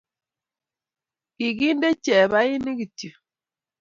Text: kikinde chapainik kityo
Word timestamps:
kikinde 1.35 1.89
chapainik 2.03 2.77
kityo 2.97 3.11